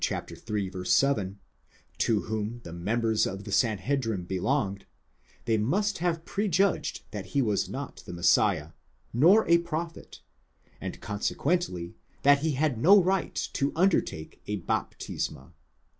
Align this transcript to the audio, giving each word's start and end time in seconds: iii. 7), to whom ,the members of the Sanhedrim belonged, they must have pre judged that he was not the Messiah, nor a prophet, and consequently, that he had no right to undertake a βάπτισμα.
iii. 0.09 0.71
7), 0.83 1.39
to 1.99 2.21
whom 2.21 2.59
,the 2.63 2.73
members 2.73 3.27
of 3.27 3.43
the 3.43 3.51
Sanhedrim 3.51 4.23
belonged, 4.23 4.87
they 5.45 5.59
must 5.59 5.99
have 5.99 6.25
pre 6.25 6.47
judged 6.47 7.03
that 7.11 7.27
he 7.37 7.41
was 7.43 7.69
not 7.69 7.97
the 8.07 8.11
Messiah, 8.11 8.71
nor 9.13 9.47
a 9.47 9.59
prophet, 9.59 10.21
and 10.81 10.99
consequently, 11.01 11.93
that 12.23 12.39
he 12.39 12.53
had 12.53 12.79
no 12.81 12.99
right 12.99 13.35
to 13.53 13.71
undertake 13.75 14.41
a 14.47 14.59
βάπτισμα. 14.61 15.51